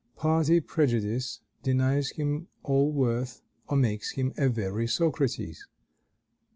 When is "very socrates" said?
4.49-5.67